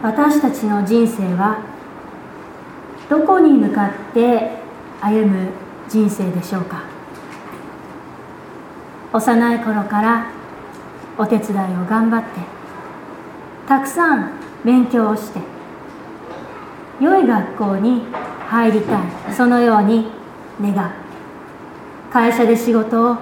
[0.00, 1.58] 私たちの人生は
[3.08, 4.50] どこに向かって
[5.00, 5.48] 歩む
[5.88, 6.82] 人生でしょうか？
[9.12, 10.30] 幼い頃から
[11.18, 12.28] お手伝いを頑張って
[13.68, 14.30] たくさん
[14.64, 15.40] 勉強をして
[17.00, 18.06] 良い学校に
[18.48, 20.06] 入りたいそのように
[20.60, 20.90] 願う
[22.12, 23.16] 会社で仕事を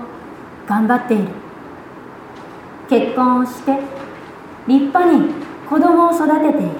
[0.67, 1.29] 頑張っている。
[2.89, 3.79] 結婚をして
[4.67, 5.40] 立派に
[5.71, 6.71] 子供を育てている。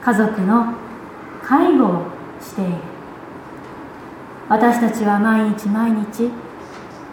[0.00, 0.72] 家族の
[1.42, 2.02] 介護を
[2.40, 2.72] している。
[4.48, 6.30] 私たちは毎日毎日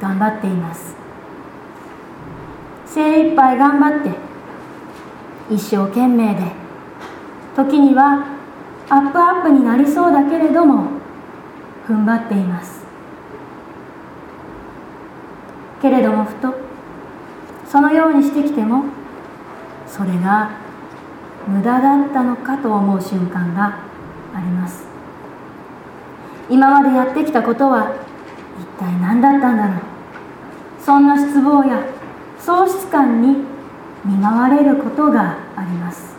[0.01, 0.95] 頑張っています。
[2.85, 4.11] 精一杯頑張って
[5.53, 6.43] 一生懸命で
[7.53, 8.25] 時には
[8.89, 10.91] アップアップになりそうだけれども
[11.85, 12.85] 踏ん張っています。
[15.81, 16.55] けれどもふと
[17.67, 19.00] そのようにしてきても
[19.91, 20.51] それが
[21.45, 23.79] 無駄だったのかと思う瞬間が
[24.33, 24.85] あります。
[26.49, 27.93] 今までやってきたことは
[28.57, 29.77] 一体何だったんだろう。
[30.81, 31.83] そんな失望や
[32.39, 33.43] 喪失感に
[34.05, 36.15] 見舞われることがあります。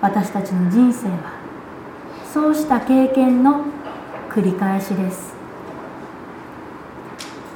[0.00, 1.38] 私たちの人生は
[2.32, 3.62] そうした経験の
[4.28, 5.34] 繰り返しです。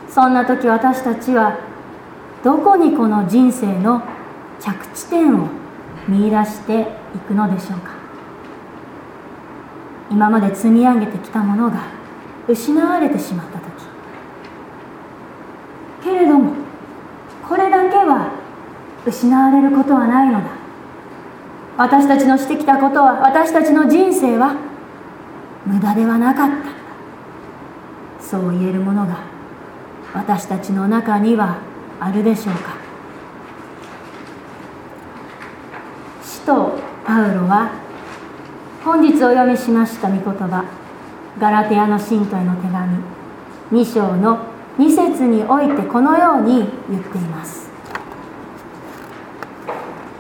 [0.08, 1.71] そんな時私たちは
[2.42, 4.02] どこにこの人生の
[4.58, 5.48] 着地点を
[6.08, 7.92] 見いだしていくのでしょうか？
[10.10, 11.84] 今まで積み上げてきたものが
[12.48, 13.64] 失われてしまった時。
[16.02, 16.54] けれども
[17.48, 18.32] これだけは
[19.06, 20.50] 失われることはないのだ。
[21.76, 24.56] 私たちのしてきたことは私たちの人生は
[25.64, 29.20] 無駄ではなかったそう言えるものが
[30.12, 31.58] 私たちの中には
[32.04, 32.76] あるでしょうか？
[36.24, 37.70] 使徒パウロは
[38.84, 40.64] 本日お読みしました御言葉
[41.38, 42.98] ガラテヤの信徒への手紙
[43.84, 44.46] 2章の
[44.78, 47.70] 2節においてこのように言っています。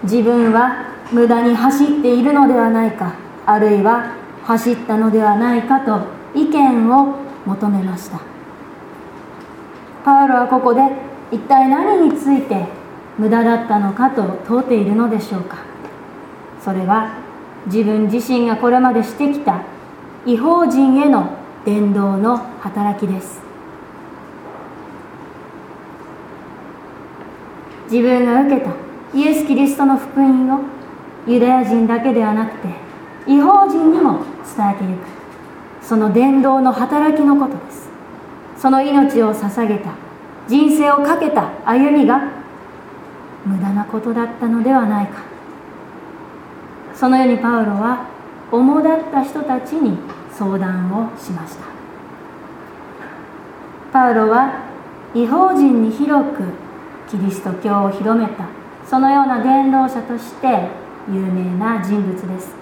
[0.04, 3.14] 自分は無駄に走っているのではないか
[3.44, 4.14] あるいは
[4.44, 8.20] 走ったのではないかと意見を求めました。
[10.04, 10.80] パウロはここで
[11.32, 12.66] 一体何について
[13.18, 15.56] 無駄だったのかと問うているのでしょうか。
[16.62, 17.14] それは
[17.66, 19.62] 自分自身がこれまでしてきた
[20.26, 21.30] 違法人への
[21.64, 23.40] 伝道の働きです。
[27.90, 28.70] 自分が受けた
[29.14, 30.60] イエス・キリストの福音を
[31.26, 32.68] ユダヤ人だけではなくて
[33.26, 34.24] 違法人にも
[34.56, 35.06] 伝えていく。
[35.82, 37.88] その伝道の働きのことです。
[38.56, 39.90] その命を捧げた
[40.48, 42.20] 人生をかけた歩みが
[43.44, 45.22] 無駄なことだったのではないか。
[46.94, 48.06] そのようにパウロは
[48.50, 49.98] 主だった人たちに
[50.30, 51.64] 相談をしました。
[53.92, 54.62] パウロは
[55.14, 56.44] 違法人に広く
[57.08, 58.46] キリスト教を広めた。
[58.86, 60.68] そのような伝道者として
[61.08, 62.54] 有名な人物です。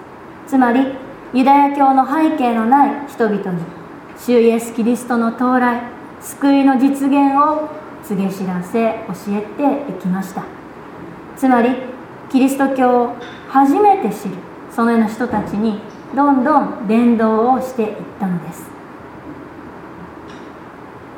[0.47, 0.93] つまり
[1.33, 3.61] ユダヤ教の背景のない人々に
[4.17, 5.81] 主イエス・キリストの到来
[6.21, 7.69] 救いの実現を
[8.03, 10.43] 告げ知らせ教えていきました。
[11.35, 11.69] つまり
[12.29, 13.15] キリスト教を
[13.49, 14.35] 初めて知る
[14.71, 15.79] そのような人たちに
[16.15, 18.69] どんどん伝道をしていったのです。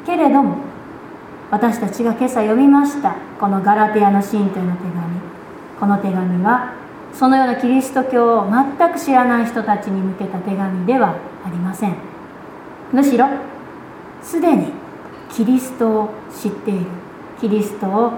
[0.05, 0.57] けれども
[1.51, 4.93] 私たちが今朝読みましたこのガラテヤの信徒への手紙。
[5.79, 6.73] この手紙は
[7.13, 11.15] そのようなキリスト教を全く知らない人たちに向けた手紙では
[11.45, 11.95] ありません。
[12.91, 13.27] むしろ
[14.21, 14.71] すでに
[15.33, 16.85] キリストを知っている。
[17.41, 18.13] キリストを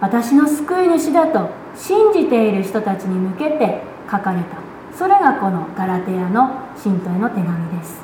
[0.00, 4.56] 私の救い主だと信じている人たちに向けて書かれた。
[4.96, 8.02] それがこのガラテヤの信徒への手紙です。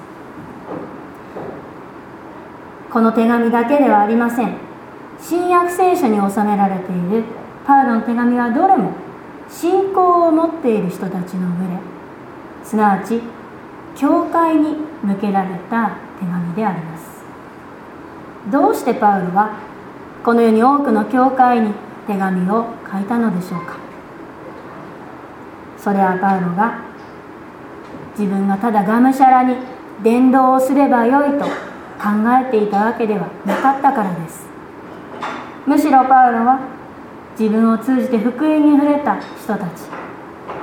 [2.91, 4.57] この手紙だけではありません。
[5.21, 7.25] 新約聖書に収められている。
[7.67, 8.93] パウロの手紙はどれも
[9.51, 11.79] 信仰を持っている人たちの群れ
[12.65, 13.21] すなわち
[13.95, 16.98] 教会に向けられた手紙であります。
[18.51, 19.59] どうしてパウロは
[20.25, 21.73] このように多くの教会に
[22.07, 23.77] 手紙を書いたのでしょうか？
[25.79, 26.83] それはパウロが
[28.19, 29.57] 自分がただがむしゃらに
[30.03, 31.51] 伝道をすればよいと考
[32.47, 34.47] えていたわけではなかったからです。
[35.67, 36.61] むしろパウロは
[37.39, 39.83] 自分を通じて福音に触れた人たち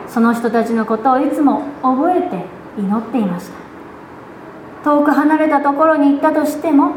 [0.08, 2.46] その人たちのことをいつも覚えて
[2.78, 4.90] 祈っていました。
[4.90, 6.94] 遠く離れたところに行ったとしても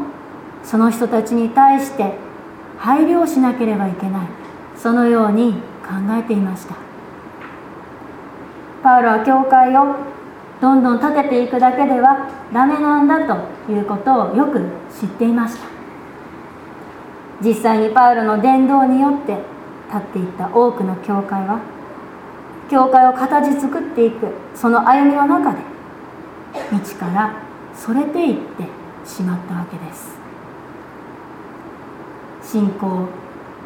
[0.63, 2.13] その人たちに対して
[2.77, 4.27] 配慮をしなければいけない。
[4.77, 5.53] そのように
[5.83, 6.75] 考えていました。
[8.81, 9.95] パウロは教会を
[10.61, 15.67] どんどん立てていくだけではダメなんだということをよく知っていました。
[17.41, 19.37] 実際にパウロの伝道によって
[19.87, 21.59] 立っていった多くの教会は
[22.69, 25.57] 教会を形作っていくその歩みの中で
[26.71, 27.41] 道から
[27.75, 28.63] それていって
[29.05, 30.19] しまったわけです。
[32.51, 33.07] 信仰を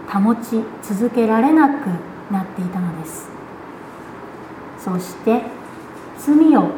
[0.08, 1.88] 保ち続けられなく
[2.30, 3.30] なっていたのです。
[4.78, 5.44] そして
[6.20, 6.72] 罪を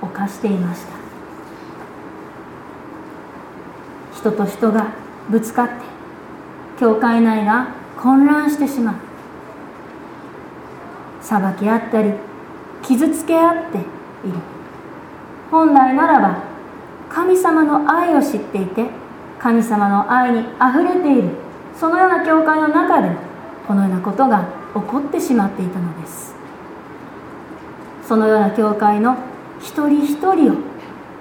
[0.00, 0.92] 犯していました。
[4.14, 4.86] 人と人が
[5.28, 5.74] ぶつかって
[6.80, 7.68] 教会内が
[8.00, 8.94] 混乱してしまう。
[11.20, 12.14] 裁き合ったり
[12.82, 14.38] 傷つけ合っている。
[15.50, 16.44] 本来ならば
[17.10, 18.86] 神様の愛を知っていて
[19.38, 21.41] 神様の愛にあふれている。
[21.78, 23.10] そのような教会の中で
[23.66, 26.34] このようなことが起こってしまっていたのです。
[28.06, 29.16] そのような教会の
[29.60, 30.56] 一人一人を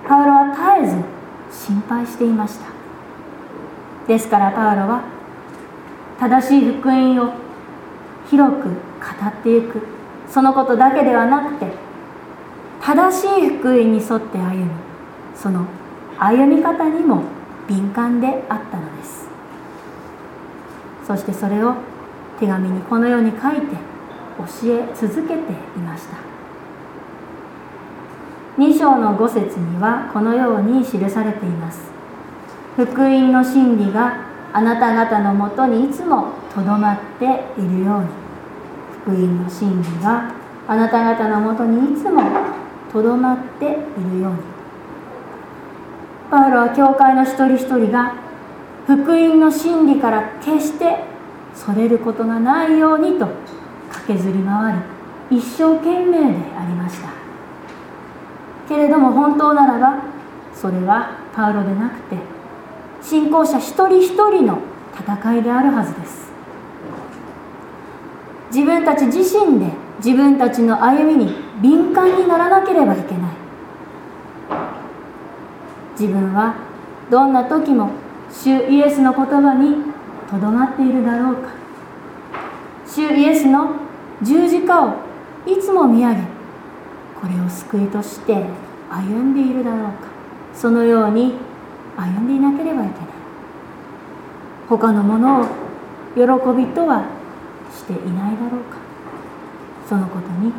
[0.08, 2.66] パウロは絶えず心配していました。
[4.08, 5.04] ですからパウロは
[6.20, 7.34] 正しい福音を
[8.30, 8.72] 広く語
[9.28, 9.82] っていく。
[10.28, 11.68] そのことだけではなくて
[12.82, 14.66] 正しい福音に沿って歩み
[15.36, 15.66] その
[16.18, 17.24] 歩み方にも
[17.68, 18.91] 敏感であったのです。
[21.12, 21.76] そしてそれを
[22.40, 23.76] 手紙にこのように書いて
[24.38, 26.16] 教え続けていました。
[28.58, 31.92] 2章の5節にはこのように記されています。
[32.78, 37.26] 福音の真理があなた方のもとにいつもとどまって
[37.60, 38.08] いるように。
[39.04, 40.32] 福音の真理が
[40.66, 42.22] あなた方のもとにいつも
[42.90, 43.70] とどまってい
[44.14, 44.38] るように。
[46.30, 48.21] パウロは教会の一人一人が
[48.86, 51.04] 福音の真理から決して
[51.54, 53.28] それることがないようにと
[53.92, 54.74] 駆けずり回
[55.30, 57.10] り一生懸命でありました。
[58.68, 60.02] けれども本当ならば
[60.54, 62.18] それはパウロでなくて
[63.02, 64.60] 信仰者一人一人の
[64.98, 66.32] 戦いであるはずです。
[68.52, 69.72] 自分たち自身で
[70.04, 73.32] 自分たちの歩みに敏感にならなければいけない。
[76.00, 76.56] 自分は
[77.10, 77.90] どんな時も
[78.34, 79.76] 主イエスの言葉に
[80.30, 81.50] とどまっているだろうか。
[82.88, 83.76] 主イエスの
[84.22, 84.94] 十字架を
[85.46, 86.22] いつも見上げ
[87.20, 88.46] これを救いとして
[88.90, 89.92] 歩んでいるだろうか。
[90.54, 91.36] そのように
[91.96, 93.08] 歩んでいなければいけない。
[94.68, 95.46] 他のものを
[96.16, 96.22] 喜
[96.58, 97.06] びとは
[97.74, 98.78] していないだろうか。
[99.88, 100.54] そのことに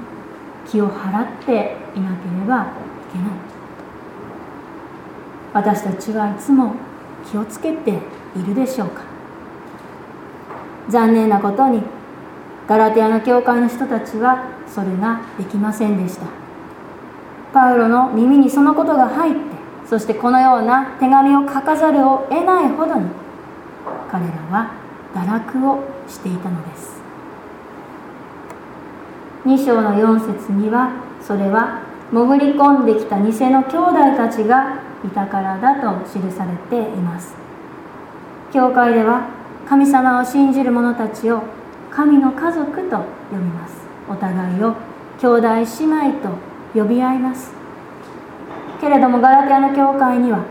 [0.67, 2.67] 気を払っていなければい
[3.13, 3.29] けない。
[5.53, 6.75] 私たちはいつも
[7.31, 9.03] 気をつけているでしょうか。
[10.89, 11.83] 残念なことに
[12.67, 16.27] ガラテアの教会の人たちはそれができませんでした。
[17.53, 19.41] パウロの耳にそのことが入って
[19.87, 23.11] そしてこのような手紙を書かざるを得ないほどに
[24.11, 24.73] 彼らは
[25.15, 27.03] 堕落をしていたのです。
[29.45, 37.35] 2章の4節にはそれは潜り込んできた偽の兄弟たちがいたからだと記されています。
[38.53, 39.29] 教会では
[39.69, 41.43] 神様を信じる者たちを
[41.91, 42.97] 神の家族と
[43.31, 43.75] 呼びます。
[44.09, 44.75] お互いを
[45.21, 46.29] 兄弟姉妹と
[46.75, 47.53] 呼び合います。
[48.81, 50.45] けれどもガラテアの教会には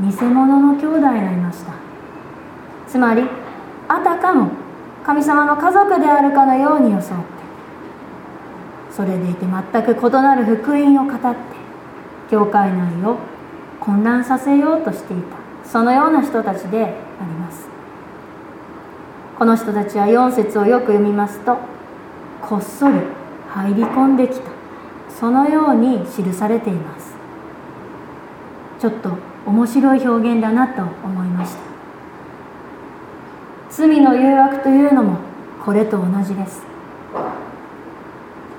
[0.00, 1.72] 偽物の兄弟がいました。
[2.86, 3.24] つまり
[3.88, 4.50] あたかも
[5.04, 7.24] 神様の家族であるかのように装って
[8.90, 11.38] それでいて全く異なる福音を語って
[12.30, 13.18] 教会内を
[13.80, 15.68] 混乱させようとしていた。
[15.68, 17.68] そのような人たちであります。
[19.38, 21.58] この人たちは4節をよく読みますと
[22.40, 22.98] こっそり
[23.50, 24.50] 入り込んできた。
[25.08, 27.14] そのように記されています。
[28.80, 29.10] ちょっと
[29.46, 31.58] 面白い表現だなと思いました。
[33.70, 35.18] 罪の誘惑というのも
[35.64, 36.62] これと同じです。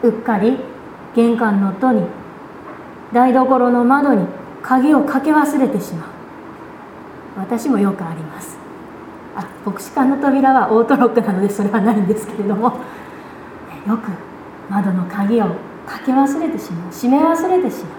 [0.04, 0.58] うっかり
[1.16, 2.04] 玄関の戸に
[3.14, 4.26] 台所の窓に
[4.68, 6.10] 鍵をかけ忘れてしまう。
[7.38, 8.58] 私もよくあります。
[9.36, 12.80] あ牧師館の扉はオートロックなのでそれはないんですけれども。
[13.88, 14.10] よく
[14.68, 15.46] 窓の鍵を
[15.86, 16.92] かけ忘れてしまう。
[16.92, 17.94] 閉め忘れてしまう。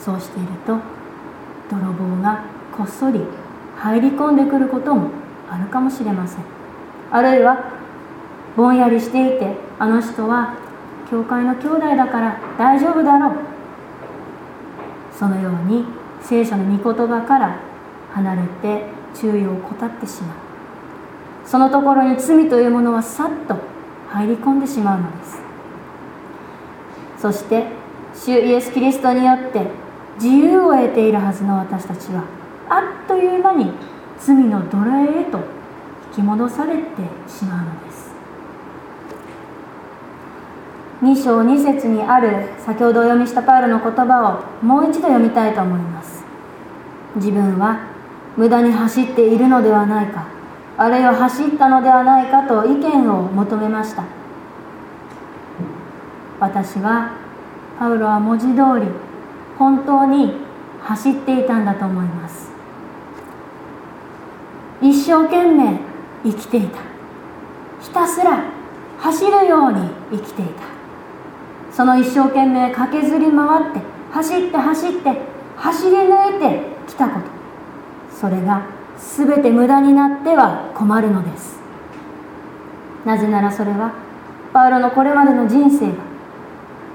[0.00, 0.76] そうしていると
[1.70, 2.42] 泥棒が
[2.76, 3.20] こっそり
[3.76, 5.10] 入り込んでくることも
[5.48, 6.44] あるかもしれません。
[7.12, 7.70] あるいは
[8.56, 10.56] ぼんやりしていてあの人は
[11.08, 13.61] 教会の兄弟だから大丈夫だろう。
[15.22, 15.84] そのように
[16.20, 17.60] 聖書の御言葉から
[18.12, 20.36] 離れて注意を怠ってしまう。
[21.46, 23.54] そのところに罪というものはさっと
[24.08, 25.40] 入り込んでしまうのです。
[27.18, 27.66] そして
[28.12, 29.64] 主イエス・キリストによって
[30.16, 32.24] 自由を得ているはずの私たちは
[32.68, 33.70] あっという間に
[34.18, 36.82] 罪の奴隷へと引き戻されて
[37.28, 37.91] しまうのです。
[41.02, 46.22] 2章2節にある先ほどお読みしたパウロの言葉をもう一度読みたいと思います。
[47.16, 47.80] 自分は
[48.36, 50.28] 無駄に走っているのではないか。
[50.76, 54.04] あるいは走ったのではないかと意見を求めました。
[56.38, 57.16] 私は
[57.80, 58.86] パウロは文字通り
[59.58, 60.34] 本当に
[60.82, 62.52] 走っていたんだと思います。
[64.80, 65.80] 一生懸命
[66.22, 66.78] 生きていた。
[67.80, 68.44] ひたすら
[68.98, 70.71] 走るように生きていた。
[71.72, 73.80] その一生懸命駆けずり回って
[74.12, 75.20] 走って走って
[75.56, 77.26] 走り抜いてきたこと。
[78.14, 78.62] それが
[78.98, 81.58] 全て無駄になっては困るのです。
[83.04, 83.92] なぜならそれは
[84.52, 85.94] パウロのこれまでの人生が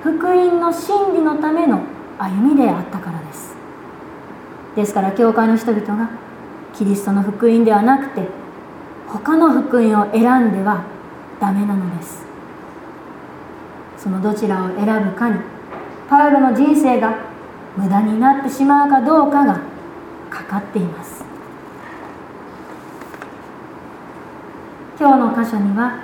[0.04, 1.82] 福音の真理のための
[2.20, 3.56] 歩みであったからです。
[4.76, 6.10] ですから教会の人々が
[6.76, 8.28] キリストの福音ではなくて
[9.08, 10.84] 他の福音を選んでは
[11.40, 12.27] ダメなのです。
[13.98, 15.40] そのどちらを選ぶかに
[16.08, 17.18] パウロの人生が
[17.76, 19.60] 無駄になってしまうかどうかが
[20.30, 21.24] かかっています。
[25.00, 26.00] 今日の箇所には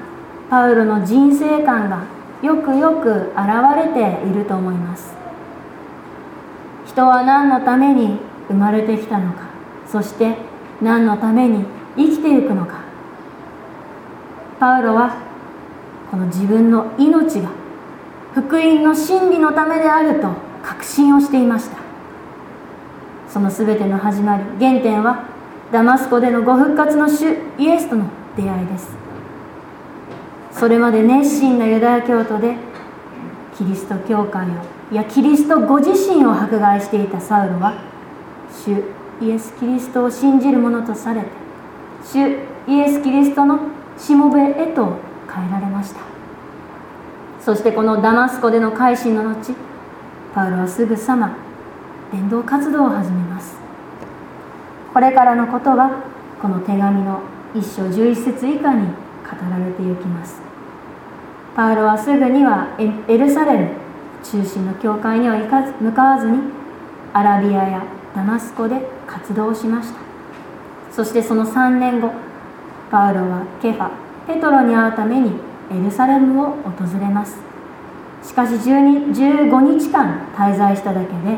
[0.50, 2.06] パウロの人生観が
[2.42, 5.14] よくよく現れていると思います。
[6.86, 9.50] 人は何のために生まれてきたのか
[9.88, 10.36] そして
[10.82, 12.82] 何のために生きていくのか。
[14.60, 15.16] パウロは
[16.12, 17.50] この自分の命が
[18.34, 20.30] 福音の真理のためであると
[20.64, 21.78] 確信をしていました。
[23.30, 25.26] その全ての始まり原点は
[25.72, 28.96] ダマスコでのご復活の主イエスとの出会いです。
[30.52, 32.56] それまで熱心なユダヤ教徒で
[33.58, 34.50] キリスト教会を
[34.92, 37.74] いやキリストご自身を迫害していたサウロは
[38.52, 38.84] 主
[39.22, 41.28] イエス・キリストを信じる者とされて
[42.04, 42.20] 主
[42.68, 43.60] イエス・キリストの
[43.98, 44.98] しもべへと
[45.28, 46.13] 変えられました。
[47.44, 49.54] そしてこのダマスコでの改心の後
[50.34, 51.36] パウロはすぐさま
[52.10, 53.58] 伝道活動を始めます。
[54.94, 56.04] これからのことは
[56.42, 57.20] この手紙の
[57.54, 58.94] 1章11節以下に語
[59.52, 60.42] られていきます。
[61.54, 63.70] パウロはすぐにはエルサレム
[64.24, 66.40] 中心の教会には行かず向かわずに
[67.12, 67.84] アラビアや
[68.16, 70.00] ダマスコで活動しました。
[70.92, 72.10] そしてその3年後
[72.90, 73.90] パウロはケファ
[74.28, 77.38] ペトロに会うためにエルサレムを訪れます。
[78.22, 81.38] しかし15日間滞在しただけで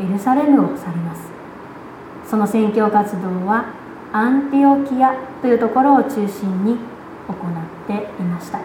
[0.00, 1.22] エルサレムを去ります。
[2.28, 3.66] その宣教活動は
[4.12, 6.76] アンティオキアというところを中心に
[7.28, 8.58] 行っていました。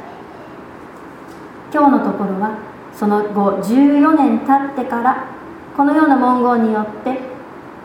[1.74, 2.58] 今日のところは
[2.94, 5.28] その後14年経ってから
[5.76, 7.20] このような文言によって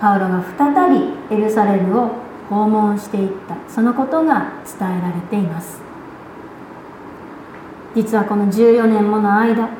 [0.00, 2.10] パウロが再びエルサレムを
[2.48, 3.56] 訪問していった。
[3.68, 5.85] そのことが伝えられています。
[7.96, 9.70] 実はこの14年もの間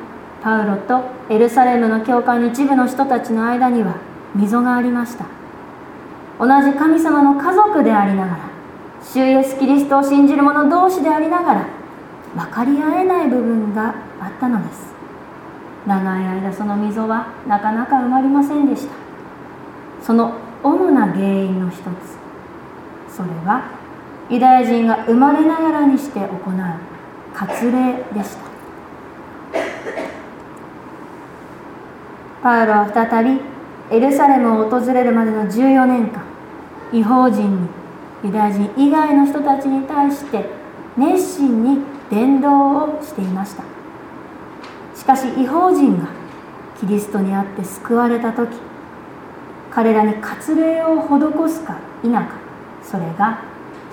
[0.41, 3.97] パウロとエルサレムの教会の一部の人たちの間には
[4.33, 5.25] 溝がありました。
[6.39, 8.39] 同じ神様の家族でありながら
[9.03, 11.67] 主イエス・キリストを信じる者同士でありながら
[12.35, 14.87] 分かり合えない部分があったのです。
[15.85, 18.95] 長い間その溝はなかなか埋まりませんでした。
[20.01, 20.33] その
[20.63, 21.83] 主な原因の一つ
[23.15, 23.69] それは
[24.27, 26.96] ユダヤ人が生まれながらにして行う
[27.39, 28.47] 割礼でした。
[32.41, 33.39] パウロは再び
[33.91, 36.23] エルサレムを訪れるまでの14年間
[36.91, 37.67] 違法人に
[38.23, 40.45] ユダヤ人以外の人たちに対して
[40.97, 41.79] 熱心に
[42.09, 43.63] 伝道をしていました。
[44.95, 46.07] しかし違法人が
[46.79, 48.57] キリストにあって救われた時
[49.69, 52.27] 彼らに割礼を施すか否か
[52.81, 53.43] それが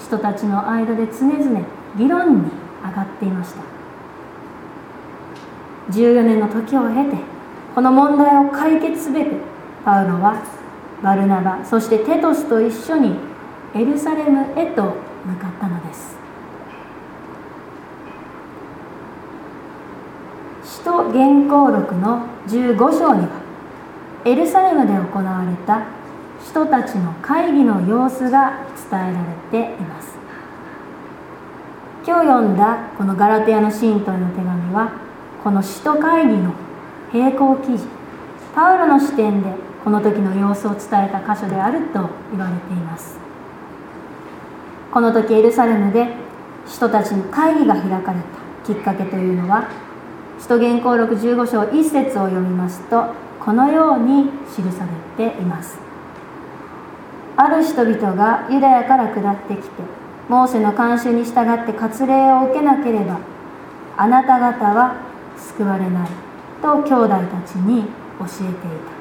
[0.01, 1.61] 人たちの間で常々
[1.99, 3.63] 議論に上がっていました。
[5.91, 7.17] 14年の時を経て
[7.75, 9.33] この問題を解決すべく
[9.85, 10.43] パウロは
[11.03, 13.17] バルナバそしてテトスと一緒に
[13.75, 16.17] エルサレムへと向かったのです。
[20.65, 23.29] 使徒原稿録の15章には
[24.25, 25.87] エルサレムで行われた
[26.43, 30.24] 人たちの会議の様子が伝えられています。
[32.07, 34.93] 今日読んだこのガラテヤの信徒への手紙は
[35.43, 36.53] この使徒会議の
[37.11, 37.85] 並行記事。
[38.55, 39.49] パウロの視点で
[39.83, 43.17] この時の様子を伝えた箇所であると言われています。
[44.93, 46.09] この時エルサレムで
[46.67, 48.19] 使徒たちの会議が開かれ
[48.67, 49.71] たきっかけというのは
[50.39, 55.79] 使徒言行録15章1節を読みますとこのように記されています。
[57.39, 63.19] ある人々がユダヤから下ってきてモーセの慣習に従って割礼を受けなければ
[63.97, 64.97] あなた方は
[65.37, 66.09] 救われない
[66.63, 67.85] と兄弟たちに
[68.19, 68.95] 教えていた。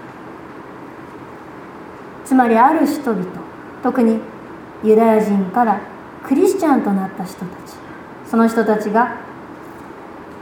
[2.26, 3.26] つまりある人々
[3.82, 4.20] 特に
[4.84, 5.80] ユダヤ人から
[6.26, 7.50] クリスチャンとなった人たち
[8.26, 9.18] その人たちが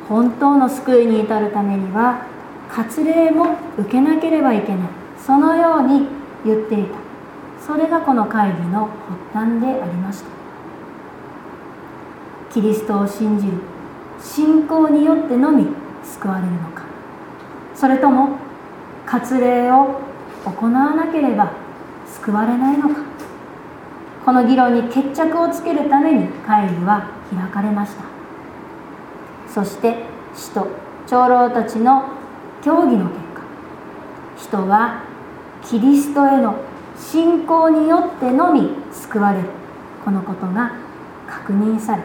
[0.08, 2.26] 本当の救いに至るためには
[2.70, 4.90] 割礼も受けなければいけない
[5.24, 6.08] そのように
[6.44, 6.98] 言っていた。
[7.66, 8.90] それがこの会議の
[9.32, 10.41] 発端でありました。
[12.54, 13.54] キリストを信じる。
[14.20, 15.68] 信仰によってのみ
[16.04, 16.84] 救われるのか。
[17.74, 18.38] それとも
[19.06, 20.02] 割礼を
[20.46, 21.54] 行わなければ
[22.06, 22.96] 救われないのか。
[24.26, 28.04] この議論に決着をつけるために会議は開かれました。
[29.48, 30.04] そして
[30.36, 30.68] 使徒
[31.08, 32.04] 長老たちの
[32.62, 33.42] 協議の結果。
[34.38, 35.04] 人は
[35.64, 36.56] キリストへの
[36.98, 39.48] 信仰によってのみ救われる。
[40.04, 40.74] このことが
[41.28, 42.04] 確認され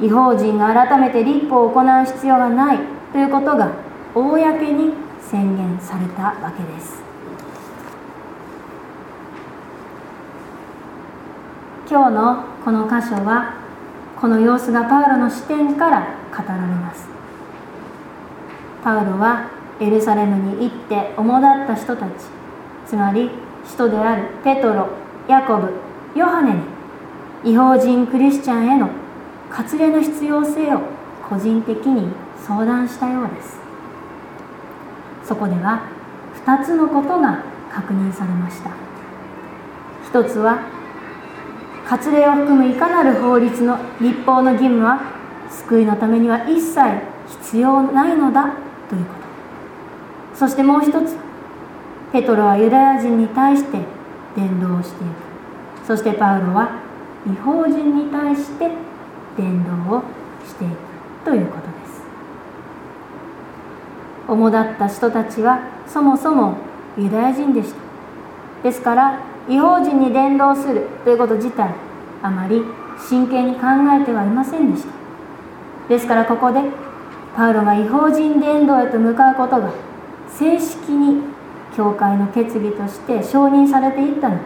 [0.00, 2.78] 違法人が改めて立法を行う必要がない
[3.12, 3.72] ということが
[4.14, 7.02] 公に宣言されたわけです。
[11.88, 13.54] 今日のこの箇所は
[14.20, 17.08] この様子がパウロの視点から語られます。
[18.82, 19.50] パウロは
[19.80, 22.10] エルサレムに行って主だった人たち
[22.86, 23.30] つまり
[23.64, 24.88] 使徒であるペトロ
[25.28, 25.72] ヤコブ
[26.14, 26.54] ヨハネ
[27.44, 28.88] に違法人クリスチャンへの
[29.50, 30.80] 割礼の必要性を
[31.28, 32.12] 個人的に
[32.46, 33.58] 相談したようです。
[35.24, 35.88] そこでは
[36.44, 38.70] 2つのことが確認されました。
[40.04, 40.58] 一つは
[41.88, 45.00] 割礼を含むいかなる法律の立法の義務は
[45.50, 46.80] 救いのためには一切
[47.42, 48.54] 必要ないのだ
[48.88, 49.26] ということ。
[50.36, 51.16] そしてもう一つ
[52.12, 53.78] ペトロはユダヤ人に対して
[54.36, 56.82] 伝道をしていくそしてパウロは
[57.26, 58.70] 違法人に対して
[59.36, 60.02] 伝道を
[60.44, 60.76] していく
[61.24, 62.02] ということです。
[64.28, 66.56] 主だった人たちはそもそも
[66.98, 67.76] ユダヤ人でした。
[68.62, 71.74] ですから違法人に伝道するということ自体
[72.22, 72.62] あまり
[72.98, 73.66] 真剣に考
[74.00, 74.92] えてはいませんでした。
[75.88, 76.60] ですからここで
[77.36, 79.70] パウロが違法人伝道へと向かうことが
[80.28, 81.22] 正式に
[81.76, 84.40] 教会の決議として承認されていったのは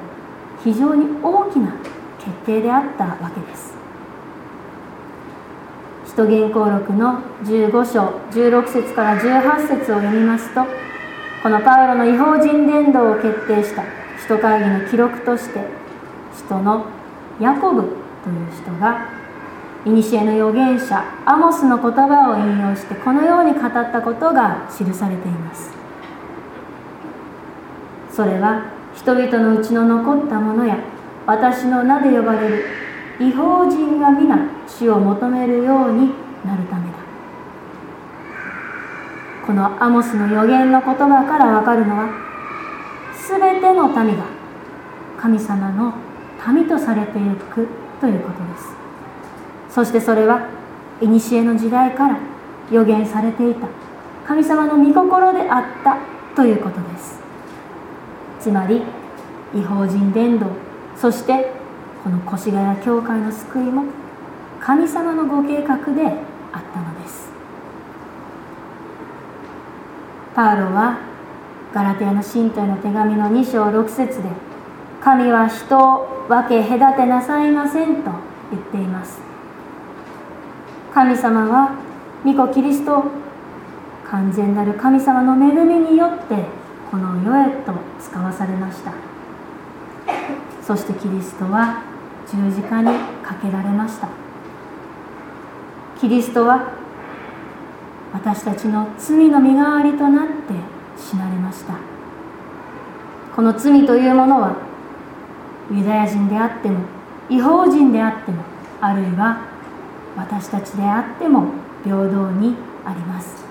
[0.62, 1.72] 非常に大きな
[2.18, 3.79] 決定であったわけです。
[6.10, 10.66] 使徒言行録の15章16節から18節を読みますと
[11.40, 13.84] このパウロの違法人伝道を決定した
[14.18, 15.60] 使徒会議の記録として
[16.34, 16.86] 使徒の
[17.38, 17.94] ヤコブという
[18.52, 19.08] 人が
[19.84, 19.94] 古
[20.24, 25.70] の預言者アモスの言葉を引用してこのように語ったことが記されています。
[28.10, 28.64] それは
[28.96, 30.76] 人々のうちの残ったものや
[31.24, 32.64] 私の名で呼ばれる
[33.20, 36.12] 違法人が皆死を求めるように
[36.44, 36.98] なるためだ。
[39.46, 42.08] このアモスの予言の言葉からわかるのは
[43.28, 44.24] 全ての民が
[45.18, 45.94] 神様の
[46.54, 47.66] 民とされていく
[48.00, 49.74] ということです。
[49.74, 50.48] そしてそれは
[51.00, 51.10] 古
[51.44, 52.18] の時代から
[52.70, 53.66] 予言されていた
[54.26, 55.98] 神様の御心であった
[56.36, 57.20] ということです。
[58.38, 58.82] つまり
[59.54, 60.46] 違法人伝道
[60.96, 61.52] そして
[62.02, 63.84] この越谷教会の救いも
[64.60, 66.02] 神様のご計画で
[66.52, 67.30] あったのです。
[70.34, 70.98] パウロは
[71.72, 74.28] ガラテヤの信徒への手紙の2章6節で
[75.00, 78.10] 神は人を分け隔てなさいませんと
[78.50, 79.20] 言っています。
[80.92, 81.76] 神様は
[82.24, 83.04] 御子キリスト
[84.04, 86.44] 完全なる神様の恵みによって
[86.90, 88.92] この世へと使わされました。
[90.62, 91.82] そしてキリストは
[92.28, 92.88] 十字架に
[93.22, 94.08] かけられました。
[96.00, 96.72] キリストは
[98.14, 100.32] 私たちの罪の身代わりとなって
[100.96, 101.74] 死なれました。
[103.36, 104.56] この罪というものは
[105.70, 106.80] ユダヤ人であっても
[107.28, 108.42] 違法人であっても
[108.80, 109.46] あるいは
[110.16, 111.48] 私たちであっても
[111.84, 112.54] 平等に
[112.86, 113.44] あります。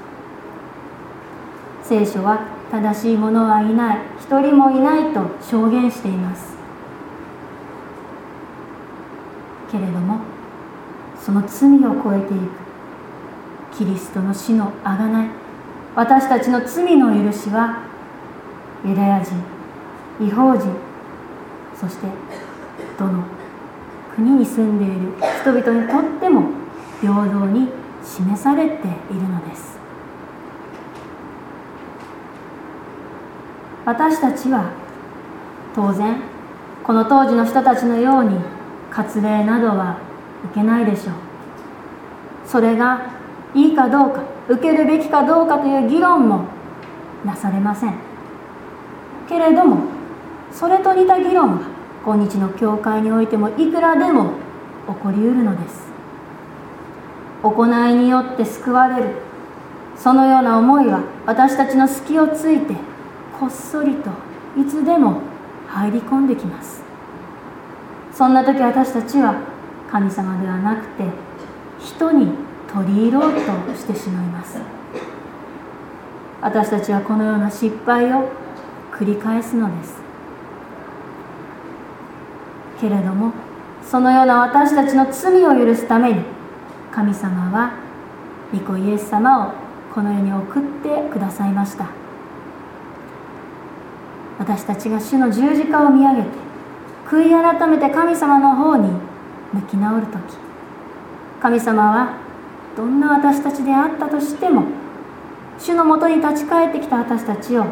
[1.83, 6.57] 聖書は正しい者はいない一人もいないと証言しています。
[9.71, 10.38] けれども
[11.29, 15.29] その罪を超えていくキリストの死の贖い。
[15.95, 17.83] 私たちの罪の許しは
[18.83, 19.35] ユダヤ人
[20.19, 20.73] 違法人
[21.79, 22.07] そして
[22.97, 23.23] どの
[24.15, 26.49] 国に住んでいる人々にとっても
[26.99, 27.67] 平等に
[28.03, 29.77] 示されているのです。
[33.85, 34.71] 私たちは
[35.75, 36.23] 当然
[36.83, 38.35] この当時の人たちのように
[38.89, 40.08] 割礼などは
[40.47, 41.13] けないでしょう。
[42.45, 43.01] それが
[43.53, 46.45] いいかどうか受けるべきかどうかという議論も
[47.25, 47.93] なされません。
[49.27, 49.83] けれども
[50.51, 51.61] それと似た議論は
[52.03, 54.31] 今日の教会においてもいくらでも
[54.87, 55.89] 起こりうるのです。
[57.43, 59.09] 行いによって救われる。
[59.95, 62.73] そのような思いは私たちの隙をついて
[63.39, 64.09] こっそりと
[64.57, 65.21] いつでも
[65.67, 66.81] 入り込んできます。
[68.13, 69.35] そんな時私たちは
[69.91, 71.03] 神様ではなくて
[71.79, 72.31] 人に
[72.71, 73.39] 取り入ろうと
[73.75, 74.59] してしまいます。
[76.41, 78.29] 私たちはこのような失敗を
[78.93, 79.97] 繰り返すのです。
[82.79, 83.33] けれども
[83.83, 86.21] そのような私たちの罪を許すために
[86.91, 87.73] 神様は
[88.53, 89.53] 御子イエス様を
[89.93, 91.87] この世に送ってくださいました。
[94.37, 96.29] 私たちが主の十字架を見上げて
[97.05, 99.08] 悔い改めて神様の方に
[99.53, 100.37] 向き直る時。
[101.41, 102.13] 神様は
[102.75, 104.63] どんな私たちであったとしても
[105.57, 107.65] 主のもとに立ち返ってきた私たちを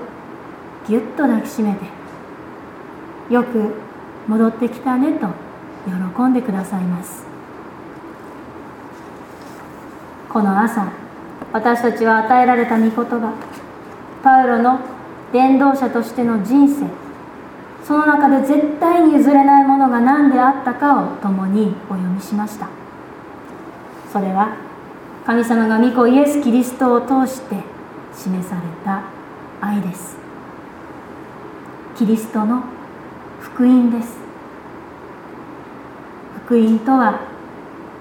[0.88, 1.86] ぎゅっと抱きしめて
[3.34, 3.74] よく
[4.28, 5.28] 戻ってきたねと
[6.16, 7.26] 喜んでくださいます。
[10.30, 10.92] この朝
[11.54, 13.34] 私たちは与えられた御言葉
[14.24, 14.80] パウロの
[15.32, 17.07] 伝道者としての人生
[17.88, 22.68] その中で絶対に譲れないものが何であったかを共にお読みしました。
[24.12, 24.58] それは
[25.26, 27.56] 神様が御子イエス・キリストを通して
[28.14, 29.04] 示された
[29.62, 30.18] 愛です。
[31.96, 32.64] キリストの
[33.40, 34.18] 福音です。
[36.44, 37.22] 福音とは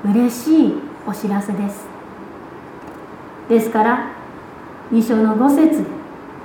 [0.05, 0.75] 嬉しい
[1.07, 1.87] お知らせです。
[3.49, 4.11] ですから
[4.91, 5.89] 2章の5節で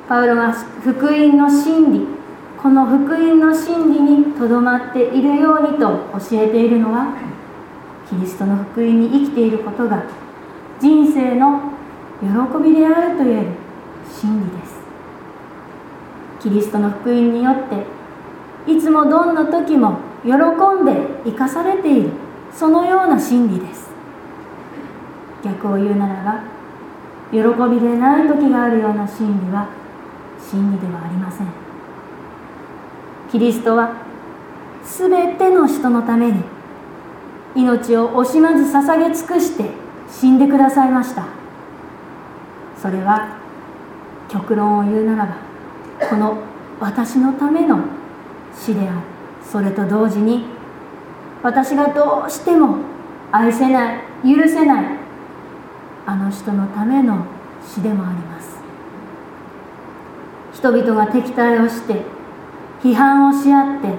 [0.07, 2.20] パウロが福音の真理
[2.61, 5.97] この福音の真理にとどまっているようにと
[6.29, 7.17] 教えているのは
[8.07, 10.03] キリストの福音に生きていることが
[10.79, 11.59] 人生の
[12.21, 12.27] 喜
[12.63, 13.47] びであるといえる
[14.07, 14.79] 真理です。
[16.39, 22.11] キリストの福音によっていつもどんな時も喜んで生かされている
[22.53, 23.89] そのような真理です。
[25.43, 26.43] 逆を言うならば
[27.31, 27.39] 喜
[27.73, 29.67] びでない時があるような真理は
[30.39, 31.60] 真理ではありません。
[33.31, 33.93] キリストは
[34.83, 36.43] 全ての人のために
[37.55, 39.69] 命を惜しまず捧げ尽くして
[40.09, 41.27] 死んでくださいました。
[42.77, 43.37] それは
[44.27, 46.39] 極論を言うならばこの
[46.81, 47.79] 私のための
[48.53, 48.99] 死である。
[49.49, 50.45] それと同時に
[51.41, 52.79] 私がどうしても
[53.31, 54.85] 愛せない許せない
[56.05, 57.25] あの人のための
[57.65, 58.59] 死でもあります。
[60.53, 62.01] 人々が敵対をして
[62.83, 63.93] 批判をし合って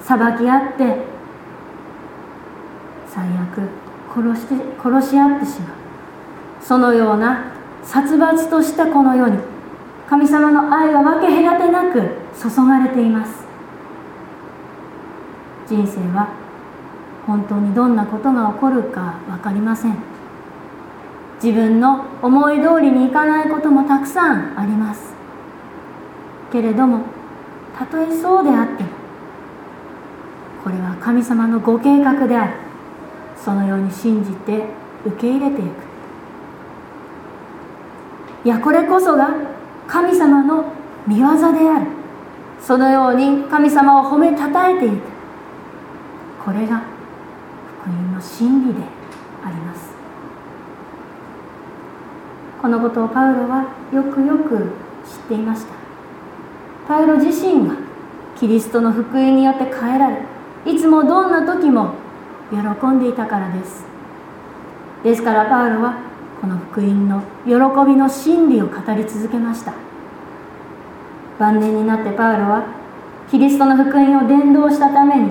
[0.00, 0.96] 裁き合って
[3.08, 3.68] 最悪
[4.12, 5.74] 殺して殺し合ってしまう。
[6.60, 9.38] そのような殺伐としたこの世に
[10.08, 12.02] 神様の愛は分け隔てなく
[12.36, 13.44] 注がれています。
[15.66, 16.28] 人生は
[17.26, 19.96] 本当にどんなことが起こるか分かりません。
[21.42, 25.14] 自分の思い通りにいかないこともたくさんあります。
[26.52, 27.13] けれども
[27.76, 28.88] たとえそうであっても
[30.62, 32.54] これは神様のご計画である
[33.36, 34.64] そのように信じて
[35.04, 35.68] 受け入れていく。
[38.44, 39.34] いやこれこそが
[39.86, 40.72] 神様の
[41.06, 41.86] 見業である。
[42.60, 44.94] そのように神様を褒めたたえていく。
[46.42, 46.82] これが
[47.82, 48.80] 福音の真理で
[49.44, 49.92] あります。
[52.62, 54.56] このことをパウロはよくよく
[55.04, 55.74] 知っていました。
[56.86, 57.76] パウロ自身が
[58.36, 60.22] キリストの福音によって変えられ
[60.66, 61.94] いつもどんな時も
[62.50, 63.84] 喜んでいたからです。
[65.02, 65.96] ですからパウロは
[66.40, 67.52] この福音の喜
[67.86, 69.72] びの真理を語り続けました。
[71.38, 72.66] 晩年になってパウロは
[73.30, 75.30] キリストの福音を伝道したために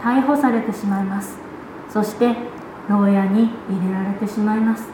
[0.00, 1.36] 逮捕されてしまいます。
[1.88, 2.34] そして
[2.88, 4.88] 牢屋に入れられてしまいます。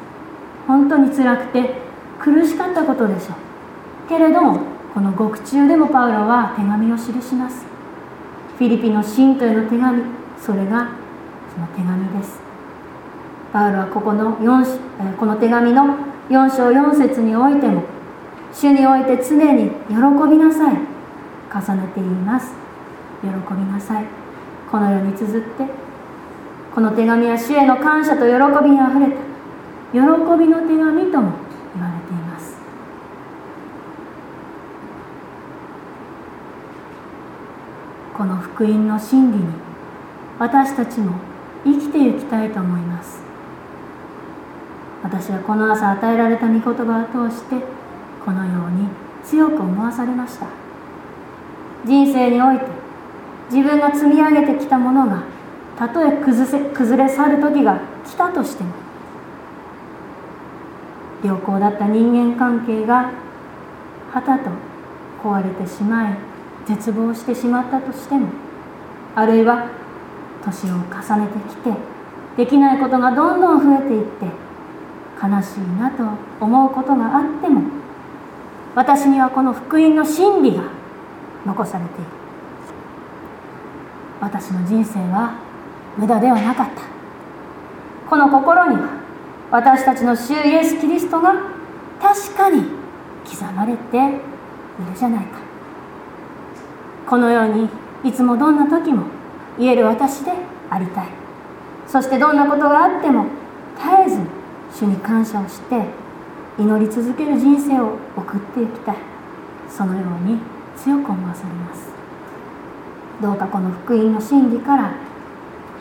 [0.66, 1.74] 本当に辛くて
[2.18, 4.08] 苦しかったことでしょう。
[4.08, 7.64] けれどもこの獄中でもパウロは手紙を記します。
[8.58, 10.02] フィリピンの信徒への手紙
[10.44, 10.90] それが
[11.54, 12.40] その手紙です。
[13.52, 15.84] パウロはここの4この手紙の
[16.28, 17.84] 4章4節においても
[18.52, 19.94] 主において常に喜
[20.28, 20.74] びなさい。
[20.74, 22.50] 重ねて言います。
[23.22, 24.04] 喜びなさい。
[24.68, 25.64] このように綴って
[26.74, 29.12] この手紙は主への感謝と喜びにあふれた。
[29.92, 31.34] 喜びの手紙とも
[31.76, 32.58] 言われています
[38.18, 39.44] この福音の真理に
[40.40, 41.14] 私たちも
[41.64, 43.20] 生きていきたいと思います。
[45.04, 47.54] 私はこの朝与えられた御言葉を通して
[48.24, 48.88] このように
[49.22, 50.48] 強く思わされました。
[51.86, 52.64] 人生において
[53.52, 55.22] 自分が積み上げてきたものが
[55.78, 58.70] たとえ崩れ去る時が来たとしても
[61.24, 63.12] 良好だった人間関係が
[64.10, 64.50] はたと
[65.22, 66.27] 壊れてしまい
[66.68, 68.28] 絶望してしまったとしても
[69.16, 69.70] あるいは
[70.44, 71.70] 年を重ねてきて
[72.36, 74.26] できないことがどんどん増えていって
[75.20, 76.04] 悲しいなと
[76.44, 77.62] 思うことがあっても
[78.74, 80.64] 私にはこの福音の真理が
[81.46, 82.10] 残されている。
[84.20, 85.34] 私の人生は
[85.96, 86.82] 無駄ではなかった。
[88.08, 88.90] この心には
[89.50, 91.34] 私たちの主イエス・キリストが
[92.00, 92.64] 確かに
[93.28, 94.18] 刻まれている
[94.94, 95.47] じゃないか。
[97.08, 97.68] このように
[98.04, 99.04] いつもどんな時も
[99.58, 100.32] 言える私で
[100.68, 101.08] ありたい。
[101.86, 103.24] そしてどんなことがあっても
[103.76, 104.20] 絶えず
[104.78, 105.86] 主に感謝をして
[106.58, 108.96] 祈り続ける人生を送っていきたい。
[109.70, 110.38] そのように
[110.76, 111.88] 強く思わされます。
[113.22, 114.92] どうかこの福音の真理から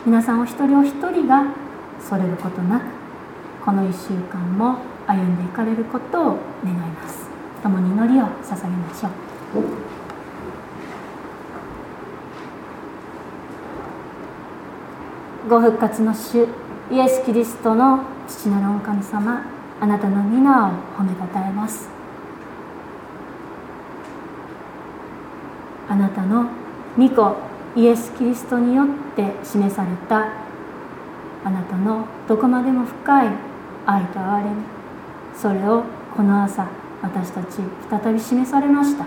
[0.06, 1.44] 皆さんお一人お一人が
[2.00, 2.84] それることなく
[3.64, 6.24] この1週間も歩んでいかれることを
[6.64, 7.28] 願います。
[7.62, 9.87] 共に祈りを捧げましょう。
[15.48, 16.46] ご復活の主
[16.90, 19.46] イエス・キリストの父なるお神様
[19.80, 21.88] あなたの皆を褒めたたえます。
[25.88, 26.50] あなたの
[26.98, 27.36] 御子
[27.76, 30.28] イエス・キリストによって示された
[31.44, 33.28] あなたのどこまでも深い
[33.86, 34.56] 愛と憐れみ
[35.34, 35.82] それを
[36.14, 36.68] この朝
[37.00, 39.06] 私たち再び示されました。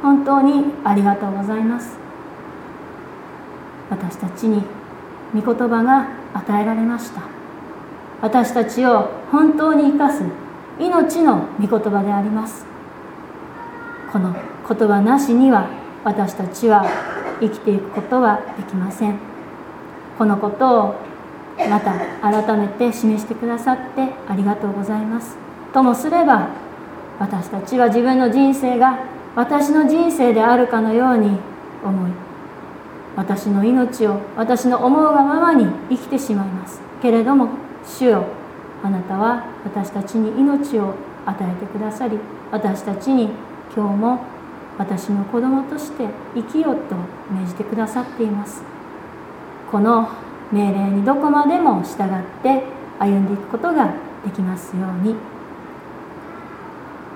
[0.00, 1.98] 本当にありがとうございます。
[3.90, 4.62] 私たちに
[5.40, 7.20] 御言葉が与えられました。
[8.22, 10.24] 私たちを本当に生かす
[10.80, 12.64] 命の御言葉であります。
[14.10, 14.34] この
[14.68, 15.68] 言葉なしには
[16.04, 16.86] 私たちは
[17.40, 19.18] 生きていくことはできません。
[20.16, 20.94] このことを
[21.68, 25.36] また改めて示してくださってありがとうございます。
[25.74, 26.48] ともすれば
[27.18, 28.98] 私たちは自分の人生が
[29.34, 31.38] 私の人生であるかのように
[31.84, 32.25] 思い
[33.16, 36.80] 私の命を私の思うがままに生きてしまいます。
[37.00, 37.48] けれども
[37.84, 38.24] 主よ
[38.82, 42.18] あなたは私たちに命を与えてくださり
[42.52, 43.30] 私たちに
[43.74, 44.20] 今日も
[44.78, 46.94] 私の子供として生きようと
[47.32, 48.62] 命じてくださっています。
[49.70, 50.08] この
[50.52, 52.62] 命令にどこまでも従って
[52.98, 55.16] 歩んでいくことができますように。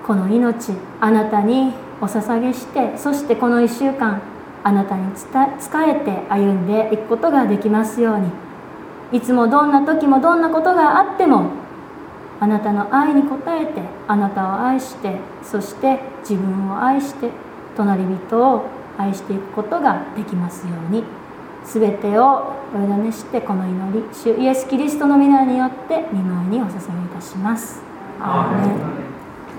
[0.05, 4.19] この命あなたにお捧げしてそしてこの1週間
[4.63, 8.29] あなたに仕えて歩んでいくことができますように。
[9.11, 11.49] いつもどんな時もどんなことがあっても
[12.39, 17.29] あなたの愛に応えてあなたを愛してそして自分を愛して
[17.75, 18.65] 隣人を
[18.97, 21.03] 愛していくことができますように。
[21.63, 26.79] 全てをお委ねしてこの祈り主イエス・キリストの皆によって見舞いにお捧げい
[27.15, 27.83] たします。